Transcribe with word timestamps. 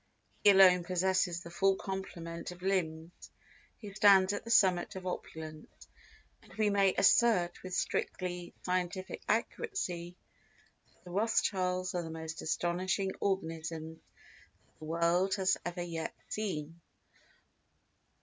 He 0.43 0.49
alone 0.49 0.83
possesses 0.83 1.41
the 1.41 1.51
full 1.51 1.75
complement 1.75 2.49
of 2.49 2.63
limbs 2.63 3.11
who 3.81 3.93
stands 3.93 4.33
at 4.33 4.43
the 4.43 4.49
summit 4.49 4.95
of 4.95 5.05
opulence, 5.05 5.87
and 6.41 6.51
we 6.55 6.71
may 6.71 6.95
assert 6.95 7.61
with 7.61 7.75
strictly 7.75 8.55
scientific 8.63 9.21
accuracy 9.29 10.15
that 10.87 11.03
the 11.03 11.11
Rothschilds 11.11 11.93
are 11.93 12.01
the 12.01 12.09
most 12.09 12.41
astonishing 12.41 13.11
organisms 13.19 13.99
that 14.65 14.79
the 14.79 14.85
world 14.85 15.35
has 15.35 15.55
ever 15.65 15.83
yet 15.83 16.15
seen. 16.29 16.81